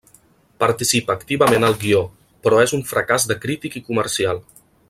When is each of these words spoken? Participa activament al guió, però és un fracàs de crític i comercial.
Participa 0.61 1.15
activament 1.17 1.67
al 1.69 1.77
guió, 1.83 2.01
però 2.47 2.65
és 2.65 2.75
un 2.81 2.85
fracàs 2.95 3.31
de 3.33 3.41
crític 3.45 3.81
i 3.83 3.87
comercial. 3.93 4.47